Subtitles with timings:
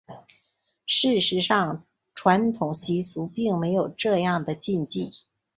[0.87, 5.11] 事实上传统习俗并没有这样的禁忌。